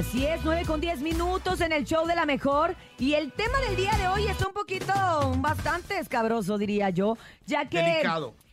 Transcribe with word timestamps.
Así 0.00 0.24
es, 0.24 0.40
9 0.42 0.62
con 0.66 0.80
10 0.80 1.02
minutos 1.02 1.60
en 1.60 1.72
el 1.72 1.84
show 1.84 2.06
de 2.06 2.16
la 2.16 2.24
mejor. 2.24 2.74
Y 2.98 3.12
el 3.12 3.32
tema 3.32 3.58
del 3.68 3.76
día 3.76 3.92
de 3.98 4.08
hoy 4.08 4.26
es 4.28 4.40
un 4.40 4.54
poquito, 4.54 4.94
bastante 5.36 5.98
escabroso, 5.98 6.56
diría 6.56 6.88
yo, 6.88 7.18
ya 7.44 7.68
que... 7.68 8.02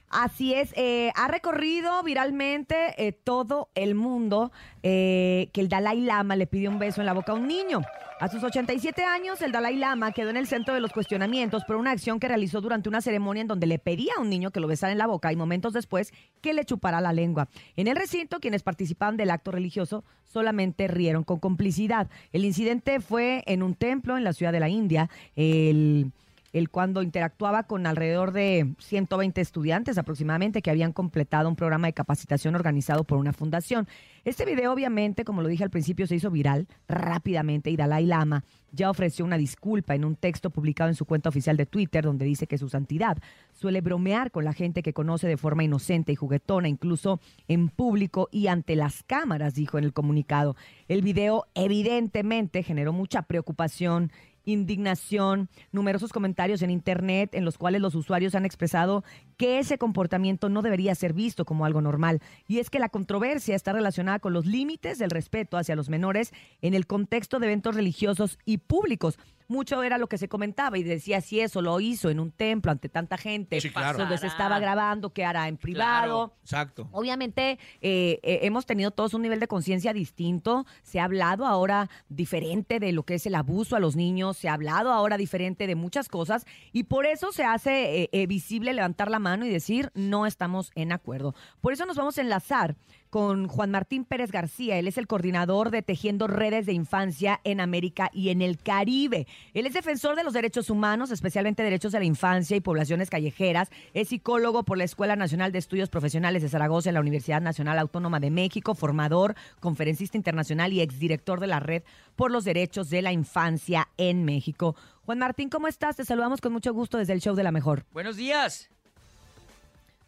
Así 0.10 0.54
es, 0.54 0.74
eh, 0.78 1.12
ha 1.16 1.28
recorrido 1.28 2.02
viralmente 2.02 2.76
eh, 2.98 3.12
todo 3.12 3.70
el 3.76 3.94
mundo 3.94 4.54
eh, 4.82 5.50
que 5.52 5.60
el 5.60 5.68
Dalai 5.68 6.00
Lama 6.00 6.38
le 6.38 6.48
pidió 6.48 6.70
un 6.70 6.80
beso 6.80 7.02
en 7.02 7.08
la 7.08 7.14
boca 7.14 7.34
a 7.34 7.36
un 7.36 7.48
niño. 7.48 7.82
A 8.22 8.30
sus 8.30 8.41
87 8.41 9.04
años, 9.04 9.41
el 9.41 9.52
Dalai 9.52 9.76
Lama 9.76 10.14
quedó 10.14 10.30
en 10.30 10.38
el 10.38 10.48
centro 10.48 10.73
de 10.73 10.80
los 10.80 10.94
cuestionamientos 10.94 11.66
por 11.66 11.76
una 11.76 11.91
acción 11.91 12.20
que 12.20 12.30
realizó 12.30 12.62
durante 12.62 12.88
una 12.88 13.02
ceremonia 13.02 13.41
en 13.41 13.48
donde 13.48 13.68
le 13.68 13.80
pedía 13.80 14.14
a 14.18 14.22
un 14.22 14.30
niño 14.30 14.52
que 14.52 14.62
lo 14.62 14.68
besara 14.68 14.94
en 14.94 14.98
la 14.98 15.08
boca 15.08 15.32
y 15.32 15.36
momentos 15.36 15.73
después 15.73 16.14
que 16.42 16.54
le 16.54 16.64
chupara 16.64 17.02
la 17.02 17.12
lengua. 17.12 17.50
En 17.76 17.88
el 17.88 17.98
recinto, 17.98 18.39
quienes 18.39 18.64
participaban 18.64 19.18
del 19.18 19.30
acto 19.30 19.52
religioso 19.52 20.05
solamente 20.24 20.88
rieron 20.88 21.26
con 21.26 21.39
complicidad. 21.39 22.09
El 22.31 22.45
incidente 22.45 23.02
fue 23.02 23.44
en 23.45 23.62
un 23.62 23.76
templo 23.76 24.17
en 24.17 24.23
la 24.23 24.34
ciudad 24.34 24.53
de 24.53 24.62
la 24.62 24.70
India. 24.70 25.09
El 25.36 26.12
el 26.54 26.70
cuando 26.70 27.02
interactuaba 27.02 27.64
con 27.64 27.86
alrededor 27.88 28.32
de 28.32 28.74
120 28.80 29.42
estudiantes 29.42 29.98
aproximadamente 29.98 30.62
que 30.62 30.72
habían 30.72 30.94
completado 30.94 31.50
un 31.50 31.56
programa 31.56 31.88
de 31.88 31.94
capacitación 31.94 32.56
organizado 32.56 33.04
por 33.04 33.18
una 33.18 33.34
fundación. 33.34 33.88
Este 34.26 34.46
video 34.46 34.73
obviamente, 34.73 35.23
como 35.23 35.42
lo 35.42 35.48
dije 35.48 35.64
al 35.64 35.70
principio, 35.70 36.08
se 36.08 36.16
hizo 36.16 36.32
viral 36.32 36.68
rápidamente 36.88 37.70
y 37.70 37.78
Dalai 37.78 38.06
Lama 38.06 38.44
ya 38.72 38.90
ofreció 38.90 39.26
una 39.26 39.38
disculpa 39.38 39.96
en 39.96 40.06
un 40.06 40.16
texto 40.16 40.50
publicado 40.50 40.90
en 40.90 40.96
su 40.96 41.06
cuenta 41.06 41.30
oficial 41.30 41.58
de 41.58 41.66
Twitter 41.66 42.04
donde 42.04 42.26
dice 42.26 42.48
que 42.48 42.58
su 42.58 42.70
santidad 42.70 43.18
suele 43.54 43.82
bromear 43.82 44.32
con 44.32 44.45
la 44.45 44.54
gente 44.54 44.84
que 44.84 44.94
conoce 44.94 45.28
de 45.28 45.38
forma 45.38 45.64
inocente 45.64 46.12
y 46.12 46.16
juguetona, 46.16 46.68
incluso 46.68 47.20
en 47.48 47.70
público 47.70 48.28
y 48.32 48.48
ante 48.48 48.76
las 48.76 49.04
cámaras, 49.04 49.56
dijo 49.56 49.78
en 49.78 49.86
el 49.86 49.94
comunicado. 49.94 50.56
El 50.88 51.02
video 51.02 51.45
evidentemente 51.56 52.64
generó 52.64 52.94
mucha 52.94 53.23
preocupación 53.23 54.11
indignación, 54.48 55.50
numerosos 55.72 56.12
comentarios 56.12 56.62
en 56.62 56.72
Internet 56.72 57.36
en 57.36 57.45
los 57.45 57.58
cuales 57.58 57.81
los 57.81 57.94
usuarios 57.94 58.34
han 58.34 58.45
expresado 58.45 59.04
que 59.38 59.59
ese 59.59 59.77
comportamiento 59.77 60.49
no 60.49 60.61
debería 60.61 60.95
ser 60.95 61.13
visto 61.13 61.45
como 61.45 61.66
algo 61.66 61.81
normal. 61.81 62.21
Y 62.47 62.59
es 62.59 62.69
que 62.69 62.80
la 62.80 62.89
controversia 62.89 63.55
está 63.55 63.71
relacionada 63.71 64.19
con 64.19 64.33
los 64.33 64.45
límites 64.45 64.97
del 64.97 65.11
respeto 65.11 65.57
hacia 65.57 65.75
los 65.75 65.89
menores 65.89 66.33
en 66.61 66.73
el 66.73 66.88
contexto 66.88 67.39
de 67.39 67.47
eventos 67.47 67.75
religiosos 67.75 68.39
y 68.45 68.58
públicos 68.58 69.17
mucho 69.47 69.81
era 69.83 69.97
lo 69.97 70.08
que 70.08 70.17
se 70.17 70.27
comentaba 70.27 70.77
y 70.77 70.83
decía 70.83 71.21
si 71.21 71.39
eso 71.39 71.61
lo 71.61 71.80
hizo 71.80 72.09
en 72.09 72.19
un 72.19 72.31
templo 72.31 72.71
ante 72.71 72.89
tanta 72.89 73.17
gente, 73.17 73.59
donde 73.97 74.17
se 74.17 74.27
estaba 74.27 74.59
grabando, 74.59 75.13
que 75.13 75.23
hará 75.23 75.47
en 75.47 75.58
privado. 75.58 76.33
exacto. 76.43 76.89
Obviamente 76.91 77.58
eh, 77.81 78.19
eh, 78.23 78.39
hemos 78.43 78.65
tenido 78.65 78.91
todos 78.91 79.13
un 79.13 79.21
nivel 79.21 79.39
de 79.39 79.47
conciencia 79.47 79.93
distinto, 79.93 80.65
se 80.83 80.99
ha 80.99 81.05
hablado 81.05 81.45
ahora 81.45 81.89
diferente 82.09 82.80
de 82.80 82.91
lo 82.91 83.03
que 83.03 83.15
es 83.15 83.25
el 83.25 83.35
abuso 83.35 83.75
a 83.75 83.80
los 83.80 83.95
niños, 83.95 84.38
se 84.38 84.49
ha 84.49 84.53
hablado 84.53 84.91
ahora 84.91 85.17
diferente 85.17 85.67
de 85.67 85.75
muchas 85.75 86.09
cosas 86.09 86.45
y 86.73 86.83
por 86.83 87.05
eso 87.05 87.31
se 87.31 87.43
hace 87.45 88.09
eh, 88.11 88.27
visible 88.27 88.73
levantar 88.73 89.09
la 89.09 89.19
mano 89.19 89.27
y 89.36 89.50
decir 89.50 89.92
no 89.94 90.25
estamos 90.25 90.72
en 90.75 90.92
acuerdo. 90.92 91.36
Por 91.61 91.73
eso 91.73 91.86
nos 91.86 91.97
vamos 91.97 92.17
a 92.17 92.22
enlazar 92.22 92.75
con 93.09 93.47
Juan 93.47 93.72
Martín 93.72 94.06
Pérez 94.06 94.31
García. 94.31 94.78
Él 94.78 94.88
es 94.88 94.97
el 94.97 95.08
coordinador 95.08 95.72
de 95.72 95.81
Tejiendo 95.81 96.28
Redes 96.28 96.66
de 96.66 96.73
Infancia 96.73 97.39
en 97.44 97.59
América 97.59 98.09
y 98.14 98.30
en 98.30 98.42
el 98.42 98.58
Caribe. 98.58 99.28
Él 99.53 99.66
es 99.66 99.73
defensor 99.73 100.16
de 100.16 100.23
los 100.23 100.33
derechos 100.33 100.70
humanos, 100.70 101.11
especialmente 101.11 101.64
derechos 101.64 101.92
de 101.92 102.00
la 102.00 102.05
infancia 102.05 102.58
y 102.58 102.61
poblaciones 102.61 103.09
callejeras. 103.09 103.70
Es 103.94 104.09
psicólogo 104.09 104.64
por 104.64 104.78
la 104.78 104.83
Escuela 104.83 105.16
Nacional 105.16 105.52
de 105.52 105.59
Estudios 105.59 105.89
Profesionales 105.89 106.42
de 106.42 106.50
Zaragoza 106.50 106.89
en 106.89 106.95
la 106.95 107.02
Universidad 107.02 107.42
Nacional 107.42 107.80
Autónoma 107.80 108.20
de 108.20 108.31
México, 108.31 108.75
formador, 108.75 109.36
conferencista 109.59 110.17
internacional 110.17 110.73
y 110.73 110.81
exdirector 110.81 111.39
de 111.39 111.48
la 111.48 111.59
Red 111.59 111.83
por 112.16 112.31
los 112.31 112.44
Derechos 112.44 112.89
de 112.89 113.02
la 113.02 113.11
Infancia 113.11 113.88
en 113.98 114.25
México. 114.25 114.75
Juan 115.05 115.20
Martín, 115.20 115.50
¿cómo 115.50 115.67
estás? 115.67 115.95
Te 115.95 116.03
saludamos 116.03 116.42
con 116.42 116.52
mucho 116.52 116.73
gusto 116.73 116.98
desde 116.98 117.14
el 117.14 117.22
show 117.22 117.36
de 117.36 117.44
la 117.44 117.52
mejor. 117.52 117.86
Buenos 117.94 118.17
días. 118.17 118.70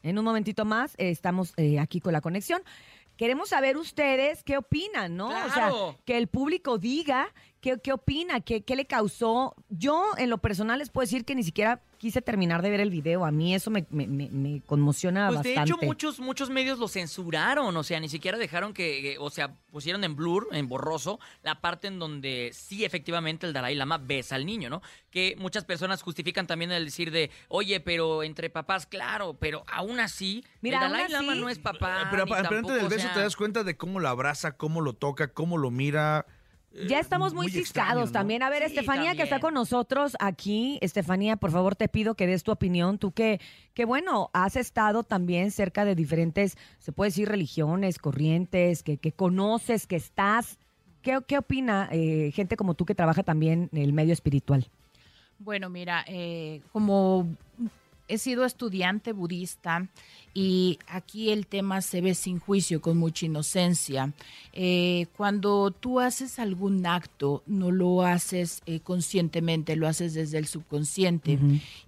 En 0.04 0.18
un 0.18 0.26
momentito 0.26 0.66
más 0.66 0.96
eh, 0.98 1.10
estamos 1.10 1.54
eh, 1.58 1.80
aquí 1.80 2.00
con 2.00 2.14
la 2.14 2.22
conexión. 2.22 2.62
Queremos 3.18 3.50
saber 3.50 3.76
ustedes 3.76 4.44
qué 4.44 4.58
opinan, 4.58 5.18
¿no? 5.18 5.28
O 5.28 5.50
sea, 5.54 5.72
que 6.06 6.18
el 6.18 6.28
público 6.28 6.78
diga 6.78 7.34
qué, 7.60 7.78
qué 7.78 7.92
opina, 7.92 8.40
qué, 8.40 8.62
qué 8.62 8.78
le 8.78 8.86
causó. 8.86 9.56
Yo, 9.68 10.06
en 10.18 10.30
lo 10.30 10.38
personal, 10.38 10.80
les 10.80 10.90
puedo 10.90 11.04
decir 11.04 11.26
que 11.26 11.36
ni 11.36 11.44
siquiera 11.44 11.82
quise 12.00 12.22
terminar 12.22 12.64
de 12.64 12.72
ver 12.72 12.80
el 12.80 12.90
video. 12.90 13.26
A 13.26 13.32
mí 13.32 13.54
eso 13.54 13.70
me, 13.70 13.86
me, 13.92 14.08
me, 14.08 14.62
conmociona 14.66 15.28
pues 15.28 15.40
bastante. 15.40 15.60
De 15.60 15.66
hecho, 15.66 15.78
muchos, 15.86 16.20
muchos 16.20 16.50
medios 16.50 16.80
lo 16.80 16.88
censuraron. 16.88 17.76
O 17.76 17.84
sea, 17.84 18.00
ni 18.00 18.10
siquiera 18.10 18.38
dejaron 18.38 18.74
que, 18.74 19.18
o 19.20 19.30
sea, 19.30 19.54
pusieron 19.70 20.04
en 20.04 20.16
blur, 20.16 20.48
en 20.52 20.68
borroso, 20.68 21.20
la 21.44 21.62
parte 21.62 21.88
en 21.88 22.00
donde 22.00 22.52
sí, 22.54 22.86
efectivamente, 22.86 23.46
el 23.46 23.54
Dalai 23.54 23.76
Lama 23.76 23.98
besa 23.98 24.36
al 24.36 24.46
niño, 24.46 24.70
¿no? 24.70 24.82
Que 25.12 25.36
muchas 25.38 25.66
personas 25.66 26.02
justifican 26.02 26.48
también 26.48 26.72
el 26.72 26.86
decir 26.86 27.12
de, 27.12 27.30
oye, 27.50 27.82
pero 27.82 28.24
entre 28.24 28.50
papás, 28.50 28.86
claro, 28.86 29.36
pero 29.38 29.66
aún 29.72 30.00
así, 30.00 30.44
Mira, 30.62 30.86
el 30.86 30.92
Dalai 30.92 31.12
Lama 31.12 31.36
no 31.36 31.50
es 31.50 31.60
papá. 31.60 32.08
Pero 32.10 32.26
frente 32.26 32.74
del 32.74 32.88
beso 32.88 33.10
te 33.14 33.20
das 33.20 33.36
cuenta 33.36 33.64
de 33.64 33.76
cómo 33.76 34.00
lo 34.00 34.08
abraza, 34.08 34.56
cómo 34.56 34.82
lo 34.82 34.94
toca, 34.94 35.34
cómo 35.34 35.58
lo 35.58 35.70
mira. 35.70 36.26
Ya 36.88 37.00
estamos 37.00 37.34
muy, 37.34 37.50
ciscados 37.50 38.12
también. 38.12 38.44
A 38.44 38.50
ver, 38.50 38.62
Estefanía, 38.62 39.16
que 39.16 39.24
está 39.24 39.40
con 39.40 39.54
nosotros 39.54 40.16
aquí. 40.20 40.78
Estefanía, 40.82 41.36
por 41.36 41.52
favor, 41.52 41.76
te 41.76 41.88
pido 41.88 42.16
que 42.16 42.28
des 42.28 42.44
tu 42.44 42.52
opinión. 42.52 43.00
Tú 43.00 43.12
que, 43.12 43.42
que, 43.74 43.86
bueno, 43.86 44.30
has 44.34 44.56
estado 44.56 45.04
también 45.04 45.52
cerca 45.52 45.84
de 45.84 45.96
diferentes, 45.96 46.58
se 46.78 46.92
puede 46.92 47.10
decir, 47.10 47.28
religiones, 47.28 47.98
corrientes, 47.98 48.84
que, 48.84 48.98
que 48.98 49.12
conoces, 49.12 49.88
que 49.88 49.96
estás. 49.96 50.60
¿Qué, 51.02 51.20
qué 51.26 51.38
opina 51.38 51.90
eh, 51.92 52.32
gente 52.34 52.56
como 52.56 52.76
tú 52.76 52.86
que 52.86 52.96
trabaja 52.96 53.24
también 53.24 53.70
en 53.72 53.82
el 53.82 53.94
medio 53.94 54.14
espiritual? 54.14 54.70
Bueno, 55.40 55.70
mira, 55.70 56.04
eh, 56.08 56.62
como 56.72 57.28
he 58.10 58.18
sido 58.18 58.44
estudiante 58.44 59.14
budista 59.14 59.88
y 60.34 60.80
aquí 60.88 61.30
el 61.30 61.48
tema 61.48 61.82
se 61.82 62.02
ve 62.02 62.14
sin 62.14 62.40
juicio, 62.40 62.82
con 62.82 62.98
mucha 62.98 63.26
inocencia. 63.26 64.14
Eh, 64.54 65.08
cuando 65.16 65.72
tú 65.72 66.00
haces 66.00 66.40
algún 66.40 66.86
acto, 66.86 67.44
no 67.46 67.72
lo 67.72 68.04
haces 68.04 68.62
eh, 68.66 68.80
conscientemente, 68.80 69.76
lo 69.76 69.88
haces 69.88 70.14
desde 70.14 70.38
el 70.38 70.48
subconsciente. 70.48 71.40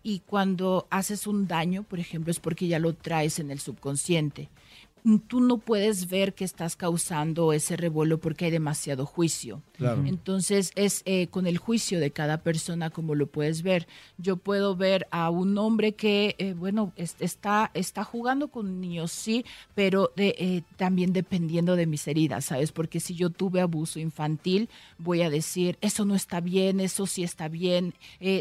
Y 0.04 0.20
cuando 0.20 0.88
haces 0.90 1.28
un 1.28 1.48
daño, 1.48 1.84
por 1.84 2.00
ejemplo, 2.00 2.32
es 2.32 2.40
porque 2.40 2.68
ya 2.68 2.80
lo 2.80 2.94
traes 2.94 3.40
en 3.40 3.52
el 3.52 3.60
subconsciente 3.60 4.50
tú 5.28 5.40
no 5.40 5.58
puedes 5.58 6.10
ver 6.10 6.34
que 6.34 6.44
estás 6.44 6.76
causando 6.76 7.54
ese 7.54 7.76
revuelo 7.76 8.20
porque 8.20 8.46
hay 8.46 8.52
demasiado 8.52 9.06
juicio. 9.06 9.62
Entonces 9.80 10.72
es 10.76 11.02
eh, 11.06 11.28
con 11.28 11.48
el 11.48 11.58
juicio 11.58 12.00
de 12.00 12.12
cada 12.12 12.44
persona 12.44 12.92
como 12.92 13.16
lo 13.16 13.28
puedes 13.28 13.64
ver. 13.64 13.88
Yo 14.18 14.38
puedo 14.38 14.76
ver 14.76 15.08
a 15.10 15.30
un 15.32 15.58
hombre 15.58 15.94
que, 15.94 16.36
eh, 16.38 16.54
bueno, 16.54 16.94
está, 16.96 17.72
está 17.74 18.04
jugando 18.04 18.50
con 18.50 18.80
niños, 18.80 19.12
sí, 19.12 19.44
pero 19.74 20.12
de, 20.16 20.36
eh, 20.38 20.64
también 20.78 21.14
dependiendo 21.14 21.76
de 21.76 21.88
mis 21.88 22.08
heridas, 22.08 22.46
¿sabes? 22.46 22.72
Porque 22.72 23.00
si 23.00 23.16
yo 23.16 23.32
tuve 23.32 23.62
abuso 23.62 24.00
infantil, 24.00 24.70
voy 25.00 25.24
a 25.24 25.30
decir, 25.30 25.78
eso 25.82 26.06
no 26.06 26.14
está 26.14 26.42
bien, 26.42 26.80
eso 26.80 27.08
sí 27.08 27.24
está 27.24 27.48
bien. 27.48 27.94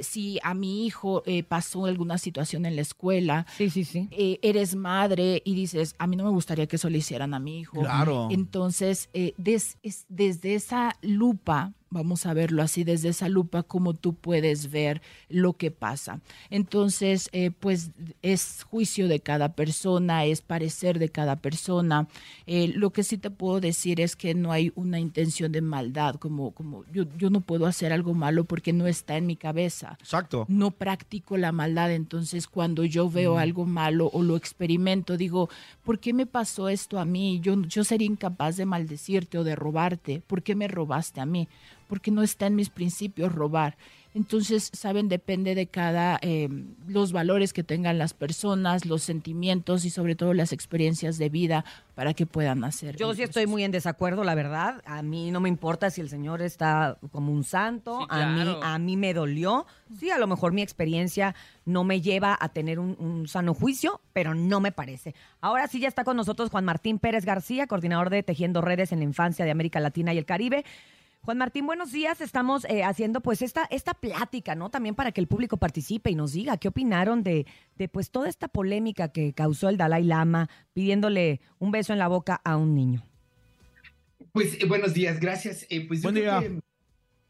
si 0.02 0.38
a 0.42 0.54
mi 0.54 0.86
hijo 0.86 1.22
pasó 1.48 1.86
alguna 1.86 2.18
situación 2.18 2.66
en 2.66 2.76
la 2.76 2.82
escuela, 2.82 3.46
sí, 3.56 3.70
sí, 3.70 3.84
sí. 3.84 4.08
eres 4.42 4.74
madre 4.74 5.42
y 5.44 5.54
dices, 5.54 5.94
a 5.98 6.06
mí 6.06 6.16
no 6.16 6.24
me 6.24 6.30
gusta 6.30 6.49
que 6.66 6.76
eso 6.76 6.90
le 6.90 6.98
hicieran 6.98 7.34
a 7.34 7.38
mi 7.38 7.60
hijo. 7.60 7.80
Claro. 7.80 8.28
Entonces, 8.30 9.08
eh, 9.12 9.34
desde 9.36 10.54
esa 10.54 10.96
lupa 11.02 11.74
vamos 11.90 12.24
a 12.24 12.34
verlo 12.34 12.62
así 12.62 12.84
desde 12.84 13.08
esa 13.08 13.28
lupa, 13.28 13.64
como 13.64 13.94
tú 13.94 14.14
puedes 14.14 14.70
ver 14.70 15.02
lo 15.28 15.54
que 15.54 15.70
pasa. 15.70 16.20
Entonces, 16.48 17.28
eh, 17.32 17.50
pues 17.50 17.90
es 18.22 18.64
juicio 18.68 19.08
de 19.08 19.20
cada 19.20 19.50
persona, 19.54 20.24
es 20.24 20.40
parecer 20.40 20.98
de 20.98 21.08
cada 21.08 21.36
persona. 21.36 22.08
Eh, 22.46 22.68
lo 22.74 22.90
que 22.90 23.02
sí 23.02 23.18
te 23.18 23.30
puedo 23.30 23.60
decir 23.60 24.00
es 24.00 24.14
que 24.14 24.34
no 24.34 24.52
hay 24.52 24.72
una 24.76 25.00
intención 25.00 25.50
de 25.50 25.60
maldad, 25.60 26.14
como, 26.14 26.52
como 26.52 26.84
yo, 26.92 27.04
yo 27.18 27.28
no 27.28 27.40
puedo 27.40 27.66
hacer 27.66 27.92
algo 27.92 28.14
malo 28.14 28.44
porque 28.44 28.72
no 28.72 28.86
está 28.86 29.16
en 29.16 29.26
mi 29.26 29.36
cabeza. 29.36 29.96
Exacto. 30.00 30.46
No 30.48 30.70
practico 30.70 31.36
la 31.36 31.52
maldad, 31.52 31.92
entonces 31.92 32.46
cuando 32.46 32.84
yo 32.84 33.10
veo 33.10 33.34
mm. 33.34 33.38
algo 33.38 33.66
malo 33.66 34.10
o 34.12 34.22
lo 34.22 34.36
experimento, 34.36 35.16
digo, 35.16 35.50
¿por 35.82 35.98
qué 35.98 36.12
me 36.12 36.26
pasó 36.26 36.68
esto 36.68 37.00
a 37.00 37.04
mí? 37.04 37.40
Yo, 37.42 37.60
yo 37.62 37.82
sería 37.82 38.06
incapaz 38.06 38.56
de 38.56 38.66
maldecirte 38.66 39.38
o 39.38 39.44
de 39.44 39.56
robarte. 39.56 40.22
¿Por 40.26 40.42
qué 40.42 40.54
me 40.54 40.68
robaste 40.68 41.20
a 41.20 41.26
mí? 41.26 41.48
Porque 41.90 42.12
no 42.12 42.22
está 42.22 42.46
en 42.46 42.54
mis 42.54 42.70
principios 42.70 43.32
robar. 43.32 43.76
Entonces, 44.14 44.70
saben, 44.72 45.08
depende 45.08 45.56
de 45.56 45.66
cada, 45.66 46.18
eh, 46.22 46.48
los 46.86 47.12
valores 47.12 47.52
que 47.52 47.64
tengan 47.64 47.98
las 47.98 48.14
personas, 48.14 48.84
los 48.86 49.02
sentimientos 49.02 49.84
y 49.84 49.90
sobre 49.90 50.14
todo 50.14 50.32
las 50.32 50.52
experiencias 50.52 51.18
de 51.18 51.28
vida 51.28 51.64
para 51.96 52.14
que 52.14 52.26
puedan 52.26 52.62
hacer. 52.62 52.96
Yo 52.96 53.12
sí 53.14 53.22
estoy 53.22 53.46
muy 53.46 53.64
en 53.64 53.72
desacuerdo, 53.72 54.22
la 54.22 54.36
verdad. 54.36 54.82
A 54.84 55.02
mí 55.02 55.32
no 55.32 55.40
me 55.40 55.48
importa 55.48 55.90
si 55.90 56.00
el 56.00 56.08
Señor 56.08 56.42
está 56.42 56.96
como 57.10 57.32
un 57.32 57.42
santo. 57.42 58.06
a, 58.08 58.26
mí, 58.26 58.56
a 58.62 58.78
mí 58.78 58.96
me 58.96 59.12
dolió. 59.12 59.66
Sí, 59.98 60.10
a 60.10 60.18
lo 60.18 60.28
mejor 60.28 60.52
mi 60.52 60.62
experiencia 60.62 61.34
no 61.64 61.82
me 61.82 62.00
lleva 62.00 62.38
a 62.40 62.50
tener 62.50 62.78
un, 62.78 62.96
un 63.00 63.26
sano 63.26 63.52
juicio, 63.52 64.00
pero 64.12 64.34
no 64.34 64.60
me 64.60 64.70
parece. 64.70 65.14
Ahora 65.40 65.66
sí 65.66 65.80
ya 65.80 65.88
está 65.88 66.04
con 66.04 66.16
nosotros 66.16 66.50
Juan 66.50 66.64
Martín 66.64 67.00
Pérez 67.00 67.24
García, 67.24 67.66
coordinador 67.66 68.10
de 68.10 68.22
Tejiendo 68.22 68.60
Redes 68.60 68.92
en 68.92 69.00
la 69.00 69.04
Infancia 69.04 69.44
de 69.44 69.50
América 69.50 69.80
Latina 69.80 70.14
y 70.14 70.18
el 70.18 70.24
Caribe. 70.24 70.64
Juan 71.22 71.36
Martín, 71.38 71.66
buenos 71.66 71.92
días. 71.92 72.20
Estamos 72.22 72.64
eh, 72.64 72.82
haciendo 72.82 73.20
pues 73.20 73.42
esta, 73.42 73.64
esta 73.70 73.92
plática, 73.94 74.54
¿no? 74.54 74.70
También 74.70 74.94
para 74.94 75.12
que 75.12 75.20
el 75.20 75.26
público 75.26 75.58
participe 75.58 76.10
y 76.10 76.14
nos 76.14 76.32
diga 76.32 76.56
qué 76.56 76.68
opinaron 76.68 77.22
de, 77.22 77.46
de 77.76 77.88
pues 77.88 78.10
toda 78.10 78.28
esta 78.28 78.48
polémica 78.48 79.08
que 79.12 79.34
causó 79.34 79.68
el 79.68 79.76
Dalai 79.76 80.02
Lama 80.04 80.48
pidiéndole 80.72 81.40
un 81.58 81.70
beso 81.72 81.92
en 81.92 81.98
la 81.98 82.08
boca 82.08 82.40
a 82.42 82.56
un 82.56 82.74
niño. 82.74 83.04
Pues 84.32 84.60
eh, 84.62 84.66
buenos 84.66 84.94
días, 84.94 85.20
gracias. 85.20 85.66
Eh, 85.68 85.86
pues, 85.86 86.02
Buen 86.02 86.14
día. 86.14 86.40
que- 86.40 86.60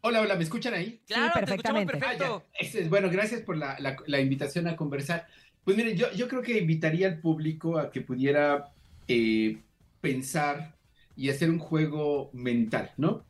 Hola, 0.03 0.23
hola, 0.23 0.37
¿me 0.37 0.45
escuchan 0.45 0.73
ahí? 0.73 1.03
Claro, 1.07 1.25
escuchamos 1.27 1.41
perfectamente. 1.85 1.93
Ah, 1.97 1.99
perfecto. 2.01 2.45
Este, 2.59 2.89
bueno, 2.89 3.11
gracias 3.11 3.43
por 3.43 3.57
la, 3.59 3.79
la- 3.81 3.97
la 4.07 4.21
invitación 4.21 4.67
a 4.69 4.77
conversar. 4.77 5.27
Pues 5.65 5.77
miren, 5.77 5.97
yo, 5.97 6.11
yo 6.13 6.27
creo 6.29 6.41
que 6.43 6.59
invitaría 6.59 7.07
al 7.09 7.19
público 7.19 7.77
a 7.79 7.91
que 7.91 8.01
pudiera 8.01 8.73
eh, 9.09 9.59
pensar 10.01 10.75
y 11.21 11.29
hacer 11.29 11.51
un 11.51 11.59
juego 11.59 12.31
mental, 12.33 12.93
¿no? 12.97 13.25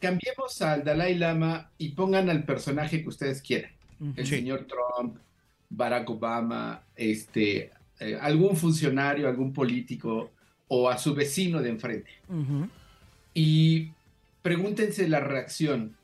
Cambiemos 0.00 0.60
al 0.62 0.82
Dalai 0.82 1.14
Lama 1.14 1.70
y 1.78 1.90
pongan 1.90 2.28
al 2.28 2.42
personaje 2.42 3.02
que 3.04 3.08
ustedes 3.08 3.40
quieran. 3.40 3.70
El 4.16 4.26
Sí. 4.26 4.36
señor 4.38 4.66
Trump, 4.66 5.18
Barack 5.70 6.10
Obama, 6.10 6.82
este, 6.96 7.70
eh, 8.00 8.18
algún 8.20 8.56
funcionario, 8.56 9.28
algún 9.28 9.52
político 9.52 10.32
o 10.66 10.90
a 10.90 10.98
su 10.98 11.14
vecino 11.14 11.62
de 11.62 11.68
enfrente. 11.70 12.10
Y 13.32 13.90
pregúntense 14.42 15.08
la 15.08 15.20
reacción 15.20 15.94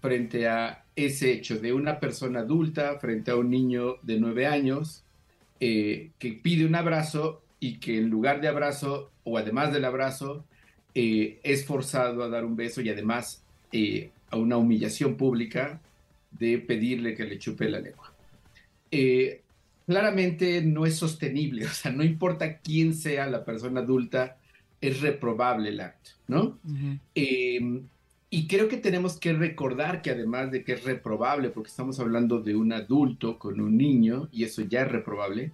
frente 0.00 0.48
a 0.48 0.84
ese 0.96 1.30
hecho 1.32 1.60
de 1.60 1.72
una 1.72 2.00
persona 2.00 2.40
adulta 2.40 2.98
frente 2.98 3.30
a 3.30 3.36
un 3.36 3.50
niño 3.50 3.98
de 4.02 4.18
nueve 4.18 4.48
años 4.48 5.04
eh, 5.60 6.10
que 6.18 6.32
pide 6.32 6.66
un 6.66 6.74
abrazo 6.74 7.40
y 7.60 7.74
que 7.78 7.98
en 7.98 8.08
lugar 8.10 8.40
de 8.40 8.48
abrazo 8.48 9.12
o 9.22 9.38
además 9.38 9.72
del 9.72 9.84
abrazo 9.84 10.44
eh, 11.00 11.38
es 11.44 11.64
forzado 11.64 12.24
a 12.24 12.28
dar 12.28 12.44
un 12.44 12.56
beso 12.56 12.80
y 12.80 12.88
además 12.88 13.40
eh, 13.70 14.10
a 14.30 14.36
una 14.36 14.56
humillación 14.56 15.16
pública 15.16 15.80
de 16.32 16.58
pedirle 16.58 17.14
que 17.14 17.22
le 17.22 17.38
chupe 17.38 17.68
la 17.68 17.78
lengua. 17.78 18.12
Eh, 18.90 19.42
claramente 19.86 20.60
no 20.60 20.86
es 20.86 20.96
sostenible, 20.96 21.66
o 21.66 21.70
sea, 21.70 21.92
no 21.92 22.02
importa 22.02 22.58
quién 22.58 22.94
sea 22.94 23.28
la 23.28 23.44
persona 23.44 23.78
adulta, 23.78 24.38
es 24.80 25.00
reprobable 25.00 25.68
el 25.68 25.80
acto, 25.80 26.10
¿no? 26.26 26.58
Eh, 27.14 27.80
y 28.30 28.48
creo 28.48 28.68
que 28.68 28.76
tenemos 28.76 29.20
que 29.20 29.32
recordar 29.34 30.02
que 30.02 30.10
además 30.10 30.50
de 30.50 30.64
que 30.64 30.72
es 30.72 30.82
reprobable, 30.82 31.50
porque 31.50 31.70
estamos 31.70 32.00
hablando 32.00 32.40
de 32.40 32.56
un 32.56 32.72
adulto 32.72 33.38
con 33.38 33.60
un 33.60 33.76
niño, 33.76 34.28
y 34.32 34.42
eso 34.42 34.62
ya 34.62 34.82
es 34.82 34.90
reprobable, 34.90 35.52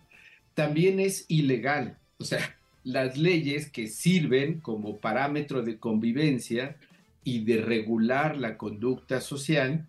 también 0.54 1.00
es 1.00 1.26
ilegal. 1.28 1.98
O 2.16 2.24
sea, 2.24 2.56
las 2.84 3.16
leyes 3.16 3.70
que 3.70 3.88
sirven 3.88 4.60
como 4.60 4.98
parámetro 5.00 5.62
de 5.62 5.78
convivencia 5.78 6.76
y 7.24 7.44
de 7.44 7.62
regular 7.62 8.36
la 8.36 8.56
conducta 8.56 9.20
social 9.20 9.88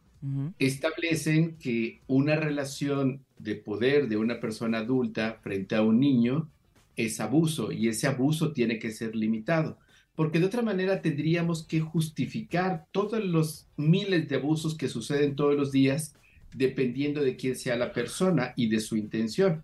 establecen 0.57 1.57
que 1.57 2.01
una 2.07 2.35
relación 2.35 3.23
de 3.37 3.55
poder 3.55 4.07
de 4.07 4.17
una 4.17 4.39
persona 4.39 4.79
adulta 4.79 5.39
frente 5.43 5.75
a 5.75 5.83
un 5.83 5.99
niño 5.99 6.49
es 6.95 7.19
abuso 7.19 7.71
y 7.71 7.89
ese 7.89 8.07
abuso 8.07 8.51
tiene 8.51 8.79
que 8.79 8.89
ser 8.89 9.15
limitado, 9.15 9.77
porque 10.15 10.39
de 10.39 10.45
otra 10.45 10.63
manera 10.63 11.01
tendríamos 11.01 11.63
que 11.63 11.79
justificar 11.79 12.87
todos 12.91 13.23
los 13.23 13.67
miles 13.77 14.27
de 14.27 14.37
abusos 14.37 14.75
que 14.75 14.87
suceden 14.87 15.35
todos 15.35 15.55
los 15.55 15.71
días 15.71 16.15
dependiendo 16.55 17.21
de 17.21 17.35
quién 17.35 17.55
sea 17.55 17.75
la 17.75 17.91
persona 17.91 18.53
y 18.55 18.69
de 18.69 18.79
su 18.79 18.95
intención. 18.95 19.63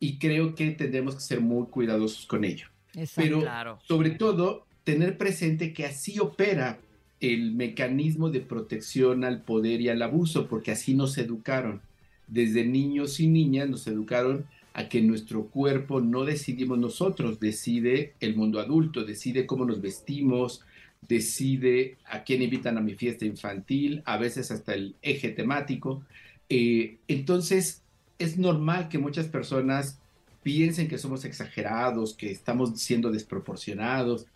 Y 0.00 0.18
creo 0.18 0.54
que 0.54 0.70
tendremos 0.72 1.14
que 1.14 1.20
ser 1.20 1.40
muy 1.40 1.66
cuidadosos 1.66 2.26
con 2.26 2.44
ello. 2.44 2.66
Exacto. 2.94 3.22
Pero 3.22 3.40
Claro. 3.40 3.78
sobre 3.86 4.10
todo, 4.10 4.66
tener 4.84 5.16
presente 5.18 5.72
que 5.72 5.86
así 5.86 6.18
opera 6.18 6.78
el 7.20 7.52
mecanismo 7.52 8.30
de 8.30 8.40
protección 8.40 9.24
al 9.24 9.42
poder 9.42 9.80
y 9.80 9.88
al 9.88 10.02
abuso, 10.02 10.46
porque 10.46 10.72
así 10.72 10.94
nos 10.94 11.16
educaron. 11.16 11.80
Desde 12.26 12.64
niños 12.64 13.18
y 13.20 13.28
niñas 13.28 13.68
nos 13.68 13.86
educaron 13.86 14.46
a 14.74 14.88
que 14.88 15.00
nuestro 15.00 15.46
cuerpo 15.46 16.00
no 16.00 16.24
decidimos 16.24 16.78
nosotros, 16.78 17.38
decide 17.40 18.12
el 18.20 18.34
mundo 18.36 18.60
adulto, 18.60 19.04
decide 19.04 19.46
cómo 19.46 19.64
nos 19.64 19.80
vestimos, 19.80 20.62
decide 21.08 21.96
a 22.06 22.24
quién 22.24 22.42
invitan 22.42 22.76
a 22.76 22.80
mi 22.80 22.94
fiesta 22.94 23.24
infantil, 23.24 24.02
a 24.04 24.16
veces 24.18 24.50
hasta 24.50 24.74
el 24.74 24.96
eje 25.02 25.28
temático. 25.30 26.02
Eh, 26.48 26.96
entonces, 27.08 27.82
es 28.18 28.38
normal 28.38 28.88
que 28.88 28.98
muchas 28.98 29.26
personas 29.26 29.98
piensen 30.42 30.88
que 30.88 30.98
somos 30.98 31.24
exagerados, 31.24 32.14
que 32.14 32.30
estamos 32.30 32.78
siendo 32.80 33.10
desproporcionados, 33.10 34.26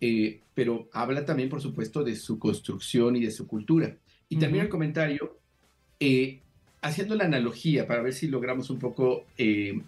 eh, 0.00 0.40
pero 0.54 0.88
habla 0.92 1.24
también, 1.24 1.48
por 1.48 1.60
supuesto, 1.60 2.02
de 2.02 2.16
su 2.16 2.38
construcción 2.38 3.16
y 3.16 3.24
de 3.24 3.30
su 3.30 3.46
cultura. 3.46 3.96
Y 4.28 4.38
también 4.38 4.62
Ujú. 4.62 4.66
el 4.66 4.70
comentario, 4.70 5.38
eh, 6.00 6.40
haciendo 6.80 7.14
la 7.14 7.24
analogía 7.24 7.86
para 7.86 8.02
ver 8.02 8.14
si 8.14 8.28
logramos 8.28 8.70
un 8.70 8.78
poco 8.78 9.24
eh, 9.36 9.82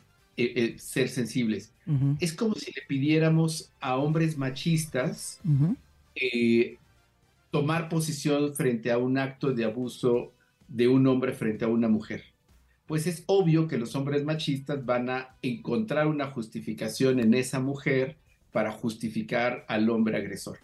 ser 0.77 1.09
sensibles, 1.09 1.73
es 2.21 2.33
como 2.33 2.55
si 2.55 2.71
le 2.71 2.83
pidiéramos 2.87 3.73
a 3.81 3.97
hombres 3.97 4.37
machistas 4.37 5.41
tomar 7.51 7.89
posición 7.89 8.55
frente 8.55 8.93
a 8.93 8.99
un 8.99 9.19
acto 9.19 9.53
de 9.53 9.65
abuso 9.65 10.33
de 10.69 10.87
un 10.87 11.07
hombre 11.07 11.33
frente 11.33 11.65
a 11.65 11.69
una 11.69 11.89
mujer. 11.89 12.25
Pues 12.89 13.07
es 13.07 13.23
obvio 13.27 13.69
que 13.69 13.79
los 13.79 13.95
hombres 13.95 14.25
machistas 14.25 14.85
van 14.85 15.09
a 15.11 15.37
encontrar 15.43 16.09
una 16.09 16.27
justificación 16.33 17.21
en 17.21 17.35
esa 17.35 17.61
mujer 17.61 18.17
para 18.51 18.73
justificar 18.73 19.65
al 19.69 19.89
hombre 19.91 20.17
agresor. 20.17 20.59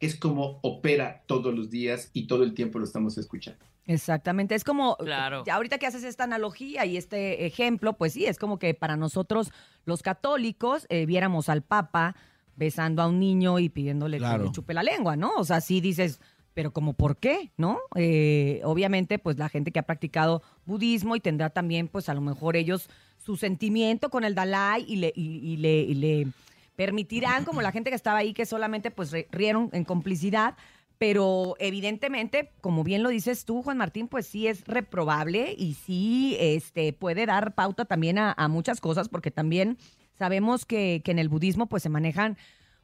Es 0.00 0.16
como 0.16 0.58
opera 0.62 1.22
todos 1.26 1.54
los 1.54 1.70
días 1.70 2.10
y 2.12 2.26
todo 2.26 2.42
el 2.42 2.52
tiempo 2.54 2.78
lo 2.78 2.84
estamos 2.84 3.16
escuchando. 3.16 3.64
Exactamente, 3.86 4.54
es 4.54 4.64
como, 4.64 4.96
Claro. 4.96 5.42
ya 5.46 5.54
ahorita 5.54 5.78
que 5.78 5.86
haces 5.86 6.04
esta 6.04 6.24
analogía 6.24 6.84
y 6.86 6.96
este 6.96 7.46
ejemplo, 7.46 7.92
pues 7.94 8.12
sí, 8.12 8.24
es 8.26 8.38
como 8.38 8.58
que 8.58 8.74
para 8.74 8.96
nosotros 8.96 9.50
los 9.84 10.02
católicos 10.02 10.86
eh, 10.90 11.06
viéramos 11.06 11.48
al 11.48 11.62
Papa 11.62 12.14
besando 12.56 13.00
a 13.02 13.08
un 13.08 13.18
niño 13.20 13.58
y 13.58 13.68
pidiéndole 13.68 14.18
Claro. 14.18 14.42
que 14.42 14.48
le 14.48 14.52
chupe 14.52 14.74
la 14.74 14.82
lengua, 14.82 15.16
¿no? 15.16 15.32
O 15.36 15.44
sea, 15.44 15.60
sí 15.60 15.80
dices, 15.80 16.20
pero 16.60 16.74
como 16.74 16.92
por 16.92 17.16
qué, 17.16 17.50
¿no? 17.56 17.78
Eh, 17.94 18.60
obviamente, 18.64 19.18
pues 19.18 19.38
la 19.38 19.48
gente 19.48 19.70
que 19.70 19.78
ha 19.78 19.84
practicado 19.84 20.42
budismo 20.66 21.16
y 21.16 21.20
tendrá 21.20 21.48
también, 21.48 21.88
pues 21.88 22.10
a 22.10 22.14
lo 22.14 22.20
mejor 22.20 22.54
ellos 22.54 22.90
su 23.16 23.38
sentimiento 23.38 24.10
con 24.10 24.24
el 24.24 24.34
Dalai 24.34 24.84
y 24.86 24.96
le, 24.96 25.14
le, 25.56 26.26
permitirán, 26.76 27.46
como 27.46 27.62
la 27.62 27.72
gente 27.72 27.88
que 27.88 27.96
estaba 27.96 28.18
ahí, 28.18 28.34
que 28.34 28.44
solamente 28.44 28.90
pues 28.90 29.10
rieron 29.30 29.70
en 29.72 29.84
complicidad, 29.84 30.54
pero 30.98 31.56
evidentemente, 31.60 32.50
como 32.60 32.84
bien 32.84 33.02
lo 33.02 33.08
dices 33.08 33.46
tú, 33.46 33.62
Juan 33.62 33.78
Martín, 33.78 34.06
pues 34.06 34.26
sí 34.26 34.46
es 34.46 34.66
reprobable 34.66 35.54
y 35.56 35.72
sí 35.86 36.36
este, 36.40 36.92
puede 36.92 37.24
dar 37.24 37.54
pauta 37.54 37.86
también 37.86 38.18
a, 38.18 38.34
a 38.36 38.48
muchas 38.48 38.82
cosas, 38.82 39.08
porque 39.08 39.30
también 39.30 39.78
sabemos 40.18 40.66
que, 40.66 41.00
que 41.02 41.12
en 41.12 41.20
el 41.20 41.30
budismo 41.30 41.68
pues 41.68 41.82
se 41.82 41.88
manejan 41.88 42.36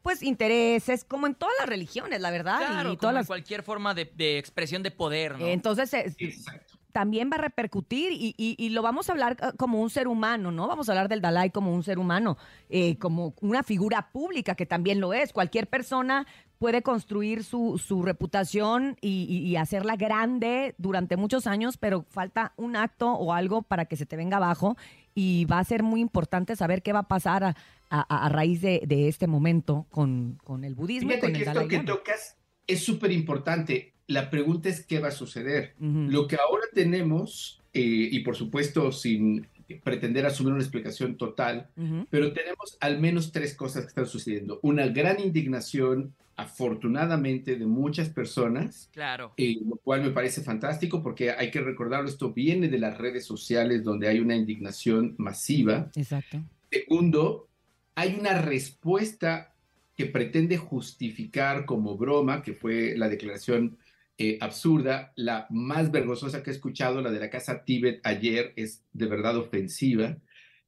pues 0.07 0.23
intereses, 0.23 1.05
como 1.05 1.27
en 1.27 1.35
todas 1.35 1.55
las 1.59 1.69
religiones, 1.69 2.21
la 2.21 2.31
verdad. 2.31 2.59
Claro, 2.59 2.93
y 2.93 2.97
como 2.97 2.97
todas 2.99 3.13
en 3.15 3.19
las... 3.21 3.27
cualquier 3.27 3.63
forma 3.65 3.93
de, 3.93 4.05
de 4.15 4.39
expresión 4.39 4.83
de 4.85 4.91
poder, 4.93 5.39
¿no? 5.39 5.47
Entonces, 5.47 5.93
eh, 5.95 6.15
Exacto. 6.19 6.79
también 6.93 7.29
va 7.31 7.35
a 7.37 7.41
repercutir 7.41 8.13
y, 8.13 8.35
y- 8.39 8.55
y 8.57 8.69
lo 8.69 8.83
vamos 8.83 9.09
a 9.09 9.13
hablar 9.13 9.37
eh, 9.43 9.47
como 9.57 9.81
un 9.83 9.91
ser 9.91 10.07
humano, 10.07 10.53
¿no? 10.53 10.69
Vamos 10.69 10.89
a 10.89 10.93
hablar 10.93 11.09
del 11.09 11.21
Dalai 11.21 11.51
como 11.51 11.75
un 11.75 11.83
ser 11.83 11.99
humano, 11.99 12.39
eh, 12.69 12.97
como 12.99 13.35
una 13.41 13.63
figura 13.65 14.11
pública 14.13 14.55
que 14.55 14.65
también 14.65 15.01
lo 15.01 15.13
es. 15.13 15.33
Cualquier 15.33 15.67
persona 15.67 16.27
puede 16.59 16.83
construir 16.83 17.45
su, 17.45 17.77
su 17.77 18.03
reputación 18.03 18.97
y, 19.01 19.27
y- 19.29 19.39
y 19.49 19.57
hacerla 19.57 19.97
grande 19.97 20.75
durante 20.79 21.17
muchos 21.17 21.47
años, 21.47 21.77
pero 21.77 22.05
falta 22.09 22.53
un 22.57 22.77
acto 22.77 23.13
o 23.13 23.33
algo 23.33 23.63
para 23.63 23.85
que 23.87 23.97
se 23.97 24.07
te 24.07 24.17
venga 24.17 24.37
abajo 24.39 24.77
y 25.15 25.47
va 25.47 25.59
a 25.59 25.65
ser 25.65 25.83
muy 25.83 26.01
importante 26.01 26.57
saber 26.57 26.83
qué 26.83 26.93
va 26.93 27.01
a 27.01 27.09
pasar 27.09 27.43
a, 27.45 27.57
a- 27.91 28.27
a 28.27 28.29
raíz 28.29 28.61
de, 28.61 28.83
de 28.87 29.09
este 29.09 29.27
momento 29.27 29.87
con, 29.91 30.39
con 30.45 30.65
el 30.65 30.75
budismo 30.75 31.11
y 31.11 31.15
Fíjate 31.15 31.21
con 31.27 31.33
que 31.33 31.37
el 31.39 31.43
esto 31.43 31.55
Dalai 31.55 31.69
que 31.69 31.77
Lama. 31.77 31.87
tocas 31.87 32.37
es 32.67 32.81
súper 32.85 33.13
importante. 33.13 33.93
La 34.09 34.31
pregunta 34.31 34.69
es 34.69 34.85
qué 34.87 34.99
va 35.01 35.09
a 35.09 35.13
suceder. 35.13 35.75
Lo 35.81 36.27
que 36.29 36.37
ahora 36.37 36.65
tenemos, 36.73 37.61
eh, 37.73 37.81
y 38.11 38.21
por 38.21 38.37
supuesto 38.37 38.93
sin 38.93 39.47
pretender 39.83 40.25
asumir 40.27 40.53
una 40.53 40.63
explicación 40.63 41.17
total, 41.17 41.69
pero 42.09 42.33
tenemos 42.33 42.77
al 42.81 43.01
menos 43.01 43.33
tres 43.33 43.55
cosas 43.55 43.83
que 43.83 43.89
están 43.89 44.07
sucediendo. 44.07 44.61
Una 44.63 44.87
gran 44.87 45.19
indignación, 45.19 46.15
afortunadamente, 46.37 47.57
de 47.57 47.67
muchas 47.67 48.09
personas, 48.09 48.89
Claro. 48.93 49.33
eh, 49.37 49.57
lo 49.69 49.77
cual 49.77 50.03
me 50.03 50.11
parece 50.11 50.41
fantástico 50.43 51.03
porque 51.03 51.31
hay 51.33 51.51
que 51.51 51.61
recordarlo, 51.61 52.09
esto 52.09 52.33
viene 52.33 52.69
de 52.69 52.79
las 52.79 52.97
redes 52.99 53.25
sociales 53.25 53.83
donde 53.85 54.09
hay 54.09 54.21
una 54.21 54.37
indignación 54.37 55.15
masiva. 55.19 55.91
Exacto. 55.97 56.43
Segundo, 56.71 57.49
hay 57.97 58.15
una 58.15 58.41
respuesta 58.41 59.55
que 59.97 60.07
pretende 60.07 60.59
justificar 60.59 61.65
como 61.65 61.97
broma, 61.97 62.43
que 62.43 62.53
fue 62.53 62.95
la 62.97 63.09
declaración 63.09 63.79
eh, 64.19 64.39
absurda, 64.41 65.13
la 65.17 65.47
más 65.51 65.91
vergonzosa 65.91 66.43
que 66.43 66.51
he 66.51 66.53
escuchado, 66.53 67.01
la 67.01 67.11
de 67.11 67.19
la 67.19 67.31
Casa 67.31 67.65
Tíbet 67.65 68.01
ayer, 68.05 68.53
es 68.57 68.85
de 68.93 69.07
verdad 69.07 69.39
ofensiva. 69.39 70.19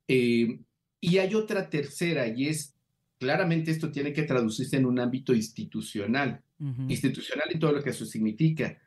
Eh, 0.08 0.58
y 1.00 1.18
hay 1.18 1.34
otra 1.34 1.68
tercera, 1.68 2.26
y 2.26 2.48
es 2.48 2.74
claramente 3.18 3.70
esto 3.70 3.92
tiene 3.92 4.14
que 4.14 4.22
traducirse 4.22 4.78
en 4.78 4.86
un 4.86 4.98
ámbito 4.98 5.34
institucional, 5.34 6.42
institucional 6.88 7.48
en 7.52 7.60
todo 7.60 7.72
lo 7.72 7.82
que 7.82 7.90
eso 7.90 8.06
significa. 8.06 8.78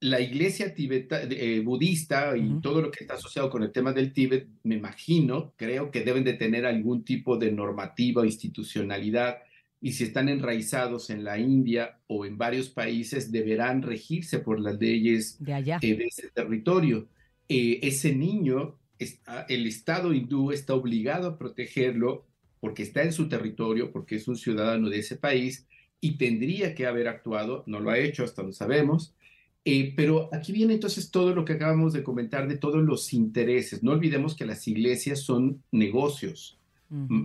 La 0.00 0.20
iglesia 0.20 0.74
tibeta, 0.74 1.22
eh, 1.22 1.60
budista 1.60 2.34
y 2.36 2.60
todo 2.60 2.80
lo 2.80 2.90
que 2.90 3.04
está 3.04 3.14
asociado 3.14 3.50
con 3.50 3.62
el 3.62 3.70
tema 3.70 3.92
del 3.92 4.14
Tíbet, 4.14 4.48
me 4.62 4.76
imagino, 4.76 5.52
creo 5.56 5.90
que 5.90 6.02
deben 6.02 6.24
de 6.24 6.32
tener 6.32 6.64
algún 6.64 7.04
tipo 7.04 7.36
de 7.36 7.52
normativa 7.52 8.22
o 8.22 8.24
institucionalidad 8.24 9.38
y 9.80 9.92
si 9.92 10.04
están 10.04 10.28
enraizados 10.28 11.10
en 11.10 11.24
la 11.24 11.38
India 11.38 11.98
o 12.06 12.26
en 12.26 12.36
varios 12.36 12.68
países, 12.68 13.32
deberán 13.32 13.82
regirse 13.82 14.38
por 14.38 14.60
las 14.60 14.78
leyes 14.78 15.42
de, 15.42 15.54
allá. 15.54 15.78
Eh, 15.80 15.94
de 15.94 16.04
ese 16.04 16.28
territorio. 16.30 17.08
Eh, 17.48 17.80
ese 17.82 18.14
niño, 18.14 18.78
está, 18.98 19.46
el 19.48 19.66
Estado 19.66 20.12
hindú 20.12 20.52
está 20.52 20.74
obligado 20.74 21.28
a 21.28 21.38
protegerlo 21.38 22.26
porque 22.60 22.82
está 22.82 23.02
en 23.02 23.12
su 23.12 23.28
territorio, 23.28 23.90
porque 23.90 24.16
es 24.16 24.28
un 24.28 24.36
ciudadano 24.36 24.90
de 24.90 24.98
ese 24.98 25.16
país 25.16 25.66
y 26.00 26.18
tendría 26.18 26.74
que 26.74 26.86
haber 26.86 27.08
actuado, 27.08 27.64
no 27.66 27.80
lo 27.80 27.90
ha 27.90 27.98
hecho, 27.98 28.22
hasta 28.22 28.42
lo 28.42 28.52
sabemos. 28.52 29.14
Eh, 29.64 29.92
pero 29.94 30.30
aquí 30.32 30.52
viene 30.52 30.74
entonces 30.74 31.10
todo 31.10 31.34
lo 31.34 31.44
que 31.44 31.52
acabamos 31.54 31.92
de 31.92 32.02
comentar 32.02 32.48
de 32.48 32.56
todos 32.56 32.82
los 32.82 33.12
intereses. 33.12 33.82
No 33.82 33.92
olvidemos 33.92 34.34
que 34.34 34.46
las 34.46 34.66
iglesias 34.66 35.20
son 35.20 35.62
negocios. 35.70 36.56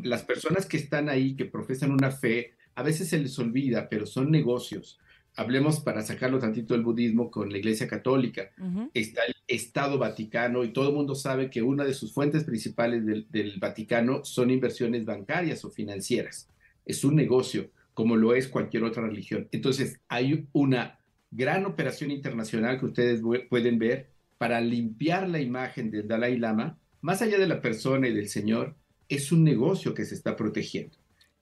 Las 0.04 0.22
personas 0.22 0.68
que 0.68 0.78
están 0.78 1.10
ahí, 1.10 1.36
que 1.36 1.46
profesan 1.46 1.92
una 1.92 2.12
fe, 2.12 2.54
a 2.76 2.84
veces 2.84 3.08
se 3.08 3.18
les 3.18 3.40
olvida, 3.40 3.90
pero 3.90 4.06
son 4.06 4.30
negocios. 4.30 5.00
Hablemos 5.36 5.80
para 5.80 6.04
sacarlo 6.04 6.38
tantito 6.38 6.76
del 6.76 6.84
budismo 6.84 7.32
con 7.32 7.52
la 7.52 7.58
Iglesia 7.58 7.88
Católica. 7.88 8.52
Está 8.94 9.24
el 9.26 9.34
Estado 9.48 9.98
Vaticano 9.98 10.64
y 10.64 10.72
todo 10.72 10.90
el 10.90 10.96
mundo 10.96 11.16
sabe 11.16 11.50
que 11.50 11.64
una 11.64 11.84
de 11.84 11.96
sus 11.96 12.14
fuentes 12.14 12.44
principales 12.44 13.08
del, 13.08 13.26
del 13.32 13.58
Vaticano 13.58 14.24
son 14.24 14.52
inversiones 14.52 15.04
bancarias 15.04 15.66
o 15.66 15.72
financieras. 15.72 16.48
Es 16.86 17.04
un 17.04 17.16
negocio, 17.16 17.72
como 17.96 18.18
lo 18.18 18.36
es 18.36 18.48
cualquier 18.48 18.84
otra 18.84 19.08
religión. 19.08 19.48
Entonces, 19.52 20.00
hay 20.10 20.46
una 20.54 21.00
gran 21.36 21.66
operación 21.66 22.12
internacional 22.12 22.80
que 22.80 22.86
ustedes 22.86 23.22
pueden 23.50 23.78
ver 23.78 24.10
para 24.38 24.62
limpiar 24.62 25.30
la 25.30 25.40
imagen 25.40 25.92
del 25.92 26.08
Dalai 26.08 26.38
Lama, 26.38 26.78
más 27.02 27.22
allá 27.22 27.38
de 27.38 27.48
la 27.48 27.62
persona 27.62 28.08
y 28.08 28.14
del 28.14 28.30
Señor, 28.30 28.76
es 29.10 29.32
un 29.32 29.44
negocio 29.44 29.94
que 29.94 30.06
se 30.06 30.16
está 30.16 30.36
protegiendo. 30.36 30.98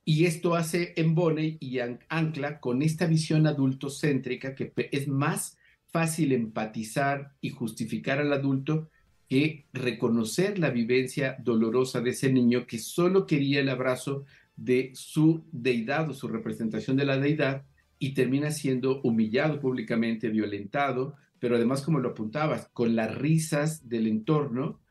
Y 0.05 0.25
esto 0.25 0.55
hace 0.55 0.93
embone 0.97 1.57
y 1.59 1.79
ancla 1.79 2.59
con 2.59 2.81
esta 2.81 3.05
visión 3.05 3.47
adultocéntrica 3.47 4.53
que 4.53 4.73
es 4.91 5.07
más 5.07 5.57
fácil 5.87 6.33
empatizar 6.33 7.33
y 7.39 7.51
justificar 7.51 8.19
al 8.19 8.33
adulto 8.33 8.89
que 9.29 9.65
reconocer 9.71 10.59
la 10.59 10.71
vivencia 10.71 11.37
dolorosa 11.39 12.01
de 12.01 12.09
ese 12.09 12.31
niño 12.33 12.67
que 12.67 12.79
solo 12.79 13.25
quería 13.25 13.61
el 13.61 13.69
abrazo 13.69 14.25
de 14.55 14.91
su 14.93 15.45
deidad 15.51 16.09
o 16.09 16.13
su 16.13 16.27
representación 16.27 16.97
de 16.97 17.05
la 17.05 17.17
deidad 17.17 17.63
y 18.03 18.13
termina 18.13 18.51
siendo 18.51 18.99
humillado 19.03 19.61
públicamente, 19.61 20.27
violentado, 20.27 21.15
pero 21.39 21.55
además, 21.55 21.83
como 21.83 21.99
lo 21.99 22.09
apuntabas, 22.09 22.67
con 22.73 22.97
las 22.97 23.15
risas 23.15 23.87
del 23.87 24.07
entorno, 24.07 24.81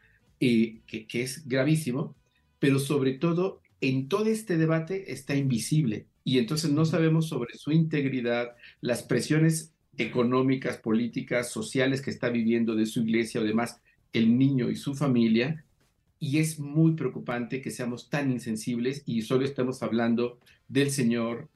eh, 0.41 0.81
que, 0.87 1.07
que 1.07 1.21
es 1.21 1.47
gravísimo, 1.47 2.17
pero 2.59 2.79
sobre 2.79 3.13
todo 3.13 3.61
en 3.83 4.09
todo 4.09 4.25
este 4.25 4.57
debate 4.57 5.13
está 5.13 5.37
invisible 5.37 6.07
y 6.25 6.39
entonces 6.39 6.71
no 6.71 6.87
sabemos 6.87 7.29
sobre 7.29 7.55
su 7.59 7.71
integridad, 7.71 8.57
las 8.81 9.03
presiones 9.03 9.75
económicas, 9.99 10.79
políticas, 10.79 11.51
sociales 11.51 12.01
que 12.01 12.11
está 12.11 12.31
viviendo 12.31 12.75
de 12.75 12.87
su 12.87 13.03
iglesia 13.03 13.43
o 13.43 13.45
demás 13.45 13.83
el 14.15 14.39
niño 14.39 14.71
y 14.71 14.77
su 14.77 14.95
familia. 14.95 15.67
Y 16.19 16.39
es 16.39 16.59
muy 16.59 16.93
preocupante 16.93 17.61
que 17.61 17.71
seamos 17.71 18.09
tan 18.09 18.31
insensibles 18.31 19.03
y 19.05 19.21
solo 19.21 19.45
estamos 19.45 19.83
hablando 19.83 20.39
del 20.67 20.91
Señor, 20.91 21.51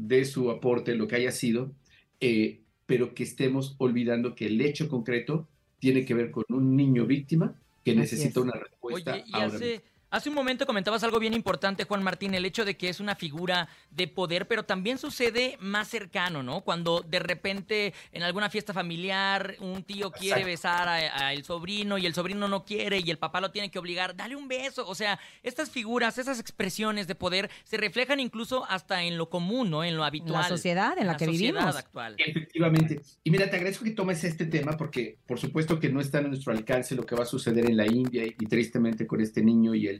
de 0.00 0.24
su 0.24 0.50
aporte, 0.50 0.94
lo 0.94 1.06
que 1.06 1.16
haya 1.16 1.30
sido, 1.30 1.72
eh, 2.20 2.60
pero 2.86 3.14
que 3.14 3.22
estemos 3.22 3.74
olvidando 3.78 4.34
que 4.34 4.46
el 4.46 4.60
hecho 4.60 4.88
concreto 4.88 5.46
tiene 5.78 6.04
que 6.04 6.14
ver 6.14 6.30
con 6.30 6.44
un 6.48 6.76
niño 6.76 7.06
víctima 7.06 7.54
que 7.84 7.94
necesita 7.94 8.40
una 8.40 8.52
respuesta. 8.52 9.12
Oye, 9.14 9.24
y 9.26 9.34
hace, 9.34 9.82
Hace 10.12 10.28
un 10.28 10.34
momento 10.34 10.66
comentabas 10.66 11.04
algo 11.04 11.20
bien 11.20 11.34
importante, 11.34 11.84
Juan 11.84 12.02
Martín, 12.02 12.34
el 12.34 12.44
hecho 12.44 12.64
de 12.64 12.76
que 12.76 12.88
es 12.88 12.98
una 12.98 13.14
figura 13.14 13.68
de 13.92 14.08
poder, 14.08 14.48
pero 14.48 14.64
también 14.64 14.98
sucede 14.98 15.56
más 15.60 15.86
cercano, 15.86 16.42
¿no? 16.42 16.62
Cuando 16.62 17.02
de 17.02 17.20
repente 17.20 17.94
en 18.10 18.24
alguna 18.24 18.50
fiesta 18.50 18.74
familiar 18.74 19.54
un 19.60 19.84
tío 19.84 20.10
quiere 20.10 20.42
besar 20.42 20.88
al 20.88 21.44
sobrino 21.44 21.96
y 21.96 22.06
el 22.06 22.14
sobrino 22.14 22.48
no 22.48 22.64
quiere 22.64 22.98
y 22.98 23.08
el 23.08 23.18
papá 23.18 23.40
lo 23.40 23.52
tiene 23.52 23.70
que 23.70 23.78
obligar, 23.78 24.16
dale 24.16 24.34
un 24.34 24.48
beso. 24.48 24.88
O 24.88 24.96
sea, 24.96 25.20
estas 25.44 25.70
figuras, 25.70 26.18
esas 26.18 26.40
expresiones 26.40 27.06
de 27.06 27.14
poder 27.14 27.48
se 27.62 27.76
reflejan 27.76 28.18
incluso 28.18 28.66
hasta 28.68 29.04
en 29.04 29.16
lo 29.16 29.30
común, 29.30 29.70
¿no? 29.70 29.84
En 29.84 29.96
lo 29.96 30.02
habitual. 30.02 30.34
En 30.34 30.42
la 30.42 30.48
sociedad 30.48 30.98
en 30.98 31.06
la, 31.06 31.16
que 31.16 31.28
vivimos. 31.28 31.76
actual. 31.76 32.16
Efectivamente. 32.18 33.00
Y 33.22 33.30
mira, 33.30 33.48
te 33.48 33.54
agradezco 33.54 33.84
que 33.84 33.92
tomes 33.92 34.24
este 34.24 34.46
tema 34.46 34.76
porque 34.76 35.18
por 35.24 35.38
supuesto 35.38 35.78
que 35.78 35.88
no 35.88 36.00
está 36.00 36.18
en 36.18 36.30
nuestro 36.30 36.52
alcance 36.52 36.96
lo 36.96 37.06
que 37.06 37.14
va 37.14 37.22
a 37.22 37.26
suceder 37.26 37.66
en 37.66 37.76
la 37.76 37.86
India 37.86 38.24
y, 38.24 38.34
y 38.40 38.46
tristemente 38.46 39.06
con 39.06 39.20
este 39.20 39.40
niño 39.40 39.72
y 39.76 39.86
el 39.86 39.99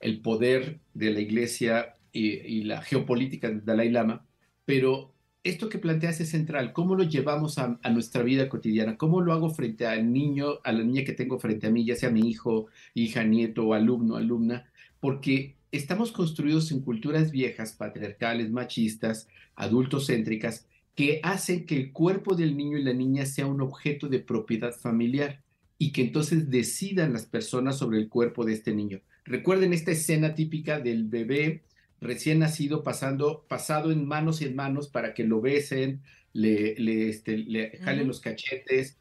el, 0.00 0.20
poder 0.20 0.80
de 0.94 1.10
la 1.10 1.20
iglesia 1.20 1.94
y, 2.12 2.64
la 2.64 2.82
geopolítica 2.82 3.48
del 3.48 3.64
Dalai 3.64 3.90
Lama, 3.90 4.26
pero 4.64 5.14
esto 5.42 5.68
que 5.68 5.78
planteas 5.78 6.20
es 6.20 6.30
central. 6.30 6.72
¿Cómo 6.72 6.94
lo 6.94 7.04
llevamos 7.04 7.58
a, 7.58 7.78
nuestra 7.90 8.22
vida 8.22 8.48
cotidiana? 8.48 8.96
¿Cómo 8.96 9.20
lo 9.20 9.32
hago 9.32 9.50
frente 9.50 9.86
al 9.86 10.12
niño, 10.12 10.60
a 10.64 10.72
la 10.72 10.82
niña 10.82 11.04
que 11.04 11.12
tengo 11.12 11.38
frente 11.38 11.66
a 11.66 11.70
mí, 11.70 11.84
ya 11.84 11.96
sea 11.96 12.10
mi 12.10 12.28
hijo, 12.28 12.66
hija, 12.94 13.24
nieto, 13.24 13.72
alumno, 13.72 14.16
alumna? 14.16 14.70
Porque 15.00 15.56
estamos 15.72 16.12
construidos 16.12 16.70
en 16.72 16.82
culturas 16.82 17.30
viejas, 17.30 17.72
patriarcales, 17.72 18.50
machistas, 18.50 19.28
adultocéntricas, 19.54 20.66
que 20.94 21.20
hacen 21.22 21.64
que 21.64 21.76
el 21.76 21.92
cuerpo 21.92 22.34
del 22.34 22.56
niño 22.56 22.76
y 22.76 22.82
la 22.82 22.92
niña 22.92 23.24
sea 23.24 23.46
un 23.46 23.62
objeto 23.62 24.08
de 24.08 24.18
propiedad 24.18 24.72
familiar 24.72 25.42
y 25.78 25.92
que 25.92 26.02
entonces 26.02 26.50
decidan 26.50 27.14
las 27.14 27.24
personas 27.24 27.78
sobre 27.78 27.98
el 27.98 28.08
cuerpo 28.08 28.44
de 28.44 28.52
este 28.52 28.74
niño. 28.74 29.00
Recuerden 29.30 29.72
esta 29.72 29.92
escena 29.92 30.34
típica 30.34 30.80
del 30.80 31.04
bebé 31.04 31.62
recién 32.00 32.40
nacido 32.40 32.82
pasando, 32.82 33.44
pasado 33.46 33.92
en 33.92 34.04
manos 34.04 34.42
y 34.42 34.46
en 34.46 34.56
manos 34.56 34.88
para 34.88 35.14
que 35.14 35.22
lo 35.22 35.40
besen, 35.40 36.02
le, 36.32 36.74
le, 36.74 37.08
este, 37.08 37.38
le 37.38 37.78
jalen 37.78 38.08
los 38.08 38.18
cachetes 38.20 38.98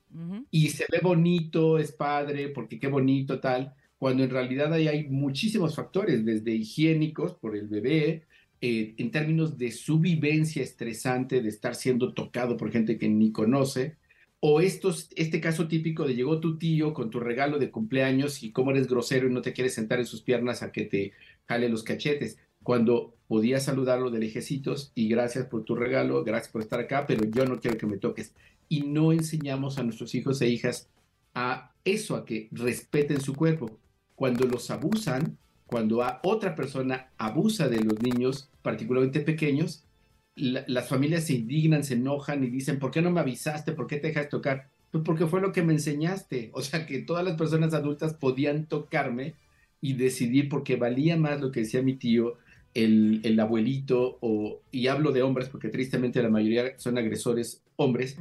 y 0.51 0.69
se 0.69 0.86
ve 0.91 1.00
bonito, 1.01 1.79
es 1.79 1.91
padre, 1.91 2.50
porque 2.50 2.77
qué 2.77 2.88
bonito 2.88 3.39
tal, 3.39 3.74
cuando 3.98 4.24
en 4.24 4.29
realidad 4.29 4.71
ahí 4.71 4.88
hay 4.88 5.07
muchísimos 5.07 5.75
factores, 5.75 6.24
desde 6.24 6.53
higiénicos 6.53 7.33
por 7.33 7.55
el 7.55 7.67
bebé, 7.67 8.27
eh, 8.62 8.93
en 8.98 9.09
términos 9.09 9.57
de 9.57 9.71
su 9.71 10.00
vivencia 10.00 10.62
estresante 10.62 11.41
de 11.41 11.50
estar 11.50 11.74
siendo 11.74 12.13
tocado 12.13 12.55
por 12.55 12.71
gente 12.71 13.00
que 13.00 13.09
ni 13.09 13.31
conoce, 13.31 13.98
o 14.41 14.62
estos, 14.62 15.10
este 15.15 15.41
caso 15.41 15.67
típico 15.67 16.08
de 16.08 16.15
llegó 16.15 16.39
tu 16.39 16.58
tío 16.58 16.93
con 16.93 17.10
tu 17.10 17.19
regalo 17.19 17.60
de 17.60 17.72
cumpleaños 17.72 18.43
y 18.43 18.51
cómo 18.51 18.72
eres 18.72 18.88
grosero 18.88 19.27
y 19.27 19.34
no 19.34 19.41
te 19.41 19.53
quieres 19.53 19.74
sentar 19.74 20.00
en 20.00 20.05
sus 20.05 20.22
piernas 20.22 20.63
a 20.63 20.72
que 20.72 20.86
te 20.86 21.12
jale 21.46 21.67
los 21.67 21.84
cachetes, 21.84 22.38
cuando 22.63 23.15
podías 23.27 23.63
saludarlo 23.63 24.12
de 24.12 24.19
lejecitos 24.19 24.91
y 24.96 25.10
gracias 25.10 25.46
por 25.46 25.63
tu 25.63 25.75
regalo, 25.75 26.24
gracias 26.24 26.51
por 26.51 26.62
estar 26.62 26.79
acá, 26.79 27.05
pero 27.08 27.25
yo 27.25 27.46
no 27.46 27.60
quiero 27.60 27.77
que 27.77 27.88
me 27.88 27.98
toques. 27.98 28.34
Y 28.67 28.81
no 28.81 29.12
enseñamos 29.12 29.77
a 29.77 29.84
nuestros 29.84 30.13
hijos 30.13 30.41
e 30.41 30.50
hijas 30.50 30.89
a 31.34 31.72
eso, 31.84 32.15
a 32.15 32.25
que 32.25 32.50
respeten 32.51 33.22
su 33.22 33.34
cuerpo. 33.34 33.79
Cuando 34.15 34.46
los 34.46 34.69
abusan, 34.69 35.38
cuando 35.65 36.03
a 36.03 36.19
otra 36.24 36.55
persona 36.55 37.12
abusa 37.17 37.69
de 37.69 37.84
los 37.84 38.01
niños, 38.01 38.50
particularmente 38.62 39.22
pequeños, 39.22 39.86
las 40.39 40.88
familias 40.88 41.25
se 41.25 41.34
indignan, 41.34 41.84
se 41.84 41.96
enojan 41.96 42.43
y 42.43 42.50
dicen, 42.50 42.79
¿por 42.79 42.91
qué 42.91 43.01
no 43.01 43.12
me 43.12 43.19
avisaste? 43.19 43.74
¿Por 43.74 43.88
qué 43.88 43.98
te 43.98 44.08
dejas 44.08 44.29
tocar? 44.29 44.69
Pues 44.91 45.03
porque 45.03 45.27
fue 45.27 45.41
lo 45.41 45.51
que 45.51 45.63
me 45.63 45.74
enseñaste. 45.74 46.50
O 46.53 46.62
sea, 46.62 46.86
que 46.86 47.00
todas 47.00 47.25
las 47.25 47.36
personas 47.36 47.74
adultas 47.74 48.13
podían 48.13 48.65
tocarme 48.65 49.36
y 49.81 49.93
decidir 49.93 50.50
porque 50.50 50.75
valía 50.75 51.17
más 51.17 51.41
lo 51.41 51.51
que 51.51 51.62
decía 51.62 51.81
mi 51.81 51.96
tío, 51.96 52.36
el, 52.74 53.22
el 53.24 53.39
abuelito, 53.39 54.17
o, 54.22 54.62
y 54.72 54.88
hablo 54.88 55.12
de 55.12 55.24
hombres 55.24 55.50
porque 55.50 55.69
tristemente 55.69 56.22
la 56.22 56.29
mayoría 56.29 56.77
son 56.77 56.98
agresores 56.98 57.63
hombres, 57.75 58.17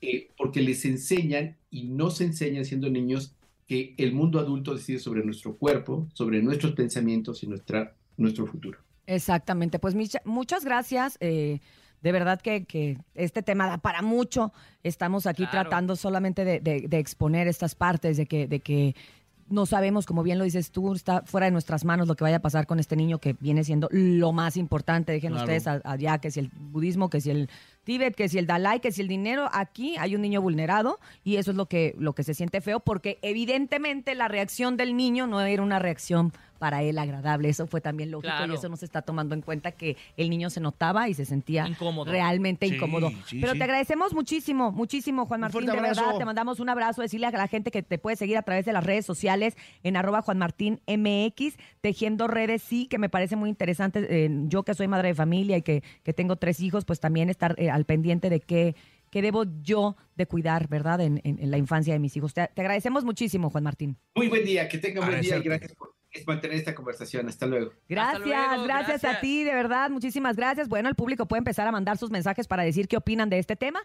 eh, 0.00 0.28
porque 0.36 0.62
les 0.62 0.84
enseñan 0.84 1.56
y 1.70 1.84
no 1.84 2.10
se 2.10 2.24
enseñan 2.24 2.64
siendo 2.64 2.88
niños 2.90 3.34
que 3.66 3.94
el 3.98 4.12
mundo 4.12 4.38
adulto 4.38 4.74
decide 4.74 4.98
sobre 4.98 5.24
nuestro 5.24 5.56
cuerpo, 5.56 6.08
sobre 6.14 6.42
nuestros 6.42 6.72
pensamientos 6.72 7.42
y 7.42 7.46
nuestra, 7.46 7.94
nuestro 8.16 8.46
futuro. 8.46 8.78
Exactamente, 9.06 9.78
pues 9.78 9.94
muchas 10.24 10.64
gracias. 10.64 11.18
Eh, 11.20 11.60
de 12.02 12.12
verdad 12.12 12.40
que, 12.40 12.98
este 13.14 13.42
tema 13.42 13.68
da 13.68 13.78
para 13.78 14.02
mucho. 14.02 14.52
Estamos 14.82 15.26
aquí 15.26 15.46
tratando 15.46 15.94
solamente 15.96 16.44
de, 16.44 16.98
exponer 16.98 17.46
estas 17.46 17.74
partes, 17.74 18.16
de 18.16 18.26
que, 18.26 18.48
de 18.48 18.60
que 18.60 18.94
no 19.48 19.66
sabemos, 19.66 20.06
como 20.06 20.22
bien 20.22 20.38
lo 20.38 20.44
dices 20.44 20.72
tú, 20.72 20.94
está 20.94 21.22
fuera 21.22 21.44
de 21.44 21.52
nuestras 21.52 21.84
manos 21.84 22.08
lo 22.08 22.16
que 22.16 22.24
vaya 22.24 22.36
a 22.36 22.42
pasar 22.42 22.66
con 22.66 22.80
este 22.80 22.96
niño 22.96 23.18
que 23.18 23.34
viene 23.38 23.62
siendo 23.62 23.88
lo 23.92 24.32
más 24.32 24.56
importante. 24.56 25.12
Dejen 25.12 25.34
ustedes 25.34 25.66
allá 25.66 26.18
que 26.18 26.30
si 26.30 26.40
el 26.40 26.48
budismo, 26.48 27.10
que 27.10 27.20
si 27.20 27.30
el 27.30 27.50
Tíbet, 27.84 28.14
que 28.14 28.28
si 28.28 28.38
el 28.38 28.46
Dalai, 28.46 28.80
que 28.80 28.92
si 28.92 29.02
el 29.02 29.08
dinero, 29.08 29.48
aquí 29.52 29.96
hay 29.98 30.16
un 30.16 30.22
niño 30.22 30.40
vulnerado 30.40 30.98
y 31.22 31.36
eso 31.36 31.50
es 31.50 31.56
lo 31.56 31.66
que, 31.66 31.94
lo 31.98 32.14
que 32.14 32.22
se 32.24 32.34
siente 32.34 32.60
feo 32.60 32.80
porque 32.80 33.18
evidentemente 33.22 34.14
la 34.14 34.28
reacción 34.28 34.76
del 34.76 34.96
niño 34.96 35.26
no 35.26 35.40
era 35.40 35.62
una 35.62 35.78
reacción 35.78 36.32
para 36.62 36.84
él 36.84 36.96
agradable. 36.96 37.48
Eso 37.48 37.66
fue 37.66 37.80
también 37.80 38.12
lógico 38.12 38.32
Claro. 38.36 38.52
y 38.52 38.54
eso 38.56 38.68
no 38.68 38.76
se 38.76 38.84
está 38.84 39.02
tomando 39.02 39.34
en 39.34 39.40
cuenta 39.42 39.72
que 39.72 39.96
el 40.16 40.30
niño 40.30 40.48
se 40.48 40.60
notaba 40.60 41.08
y 41.08 41.14
se 41.14 41.24
sentía 41.24 41.66
Incómodo. 41.66 42.08
realmente 42.12 42.68
Sí, 42.68 42.76
incómodo. 42.76 43.10
sí, 43.26 43.40
Pero 43.40 43.54
sí. 43.54 43.58
te 43.58 43.64
agradecemos 43.64 44.14
muchísimo, 44.14 44.70
muchísimo, 44.70 45.26
Juan 45.26 45.40
Martín. 45.40 45.66
De 45.66 45.72
verdad, 45.72 45.98
abrazo. 45.98 46.18
te 46.18 46.24
mandamos 46.24 46.60
un 46.60 46.68
abrazo. 46.68 47.02
Decirle 47.02 47.26
a 47.26 47.32
la 47.32 47.48
gente 47.48 47.72
que 47.72 47.82
te 47.82 47.98
puede 47.98 48.14
seguir 48.14 48.36
a 48.36 48.42
través 48.42 48.64
de 48.64 48.72
las 48.72 48.84
redes 48.86 49.04
sociales 49.04 49.56
en 49.82 49.96
arroba 49.96 50.22
Juan 50.22 50.38
Martín 50.38 50.80
MX, 50.86 51.56
tejiendo 51.80 52.28
redes, 52.28 52.62
sí, 52.62 52.86
que 52.86 52.98
me 52.98 53.08
parece 53.08 53.34
muy 53.34 53.50
interesante. 53.50 54.06
eh, 54.08 54.30
yo 54.44 54.62
que 54.62 54.74
soy 54.74 54.86
madre 54.86 55.08
de 55.08 55.14
familia 55.16 55.56
y 55.56 55.62
que, 55.62 55.82
que 56.04 56.12
tengo 56.12 56.36
tres 56.36 56.60
hijos, 56.60 56.84
pues 56.84 57.00
también 57.00 57.28
estar 57.28 57.56
eh, 57.58 57.70
al 57.70 57.86
pendiente 57.86 58.30
de 58.30 58.38
qué, 58.38 58.76
qué 59.10 59.20
debo 59.20 59.46
yo 59.62 59.96
de 60.14 60.26
cuidar, 60.26 60.68
¿verdad? 60.68 61.00
En, 61.00 61.20
en- 61.24 61.40
en 61.40 61.50
la 61.50 61.58
infancia 61.58 61.92
de 61.92 61.98
mis 61.98 62.16
hijos. 62.16 62.34
Te, 62.34 62.48
te 62.54 62.60
agradecemos 62.60 63.02
muchísimo, 63.04 63.50
Juan 63.50 63.64
Martín. 63.64 63.96
Muy 64.14 64.28
buen 64.28 64.44
día, 64.44 64.68
que 64.68 64.78
tenga 64.78 65.04
buen 65.04 65.20
día 65.20 65.38
y 65.38 65.42
gracias 65.42 65.74
por 65.74 65.92
mantener 66.26 66.56
esta 66.56 66.74
conversación. 66.74 67.28
Hasta 67.28 67.46
luego. 67.46 67.72
Gracias, 67.88 68.26
luego, 68.26 68.64
gracias 68.64 69.04
a 69.04 69.20
ti, 69.20 69.44
de 69.44 69.54
verdad, 69.54 69.90
muchísimas 69.90 70.36
gracias. 70.36 70.68
Bueno, 70.68 70.88
el 70.88 70.94
público 70.94 71.26
puede 71.26 71.38
empezar 71.38 71.66
a 71.66 71.72
mandar 71.72 71.98
sus 71.98 72.10
mensajes 72.10 72.46
para 72.46 72.62
decir 72.62 72.88
qué 72.88 72.96
opinan 72.96 73.30
de 73.30 73.38
este 73.38 73.56
tema. 73.56 73.80